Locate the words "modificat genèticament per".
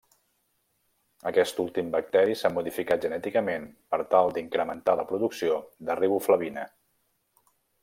2.55-4.01